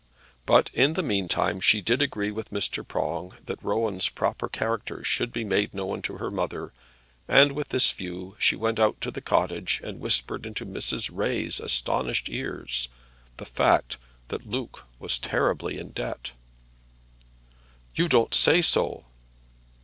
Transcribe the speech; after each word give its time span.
But, 0.47 0.71
in 0.73 0.93
the 0.93 1.03
mean 1.03 1.27
time, 1.27 1.59
she 1.61 1.79
did 1.79 2.01
agree 2.01 2.31
with 2.31 2.49
Mr. 2.49 2.81
Prong 2.83 3.35
that 3.45 3.61
Rowan's 3.63 4.09
proper 4.09 4.49
character 4.49 5.03
should 5.03 5.31
be 5.31 5.43
made 5.43 5.75
known 5.75 6.01
to 6.01 6.17
her 6.17 6.31
mother, 6.31 6.73
and 7.27 7.51
with 7.51 7.67
this 7.67 7.91
view 7.91 8.35
she 8.39 8.55
went 8.55 8.79
out 8.79 8.99
to 9.01 9.11
the 9.11 9.21
cottage 9.21 9.79
and 9.83 9.99
whispered 9.99 10.47
into 10.47 10.65
Mrs. 10.65 11.11
Ray's 11.13 11.59
astonished 11.59 12.29
ears 12.29 12.87
the 13.37 13.45
fact 13.45 13.97
that 14.29 14.47
Luke 14.49 14.85
was 14.97 15.19
terribly 15.19 15.77
in 15.77 15.89
debt. 15.91 16.31
"You 17.93 18.07
don't 18.09 18.33
say 18.33 18.63
so!" 18.63 19.05